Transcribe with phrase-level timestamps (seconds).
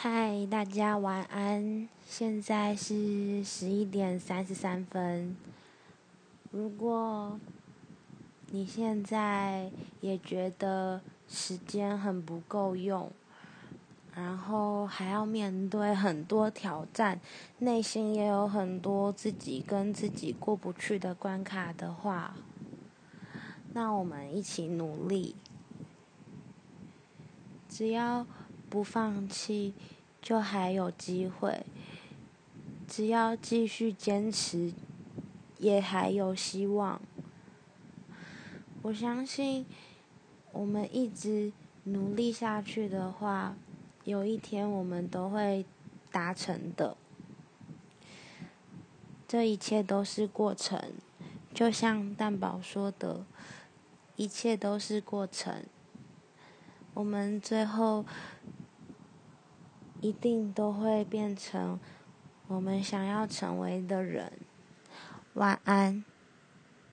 [0.00, 1.88] 嗨，大家晚安。
[2.06, 5.36] 现在是十一点三十三分。
[6.52, 7.40] 如果
[8.52, 13.10] 你现在也觉得时间很不够用，
[14.14, 17.18] 然后还要面对很多挑战，
[17.58, 22.36] 内心也有很多自己跟自己过不去的关卡的话，
[23.72, 25.34] 那我们一起努力。
[27.68, 28.24] 只要。
[28.68, 29.72] 不放弃，
[30.20, 31.64] 就还有机会。
[32.86, 34.72] 只要继续坚持，
[35.58, 37.00] 也还有希望。
[38.82, 39.64] 我相信，
[40.52, 41.52] 我们一直
[41.84, 43.56] 努力下去的话，
[44.04, 45.64] 有一天我们都会
[46.10, 46.96] 达成的。
[49.26, 50.92] 这一切都是过程，
[51.54, 53.24] 就像蛋宝说的，
[54.16, 55.64] 一切都是过程。
[56.94, 58.04] 我们最后。
[60.00, 61.78] 一定都会变成
[62.46, 64.32] 我们想要成为的人。
[65.34, 66.04] 晚安。